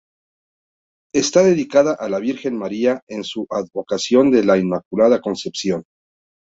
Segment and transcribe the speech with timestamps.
[1.13, 5.83] Esta dedicada a la Virgen María en su advocación de la Inmaculada Concepción.